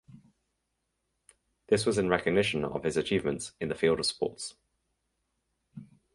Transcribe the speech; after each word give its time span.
This 1.67 1.85
was 1.85 1.99
in 1.99 2.09
recognition 2.09 2.65
of 2.65 2.81
his 2.83 2.97
achievements 2.97 3.51
in 3.61 3.69
the 3.69 3.75
field 3.75 3.99
of 3.99 4.07
sports. 4.07 4.55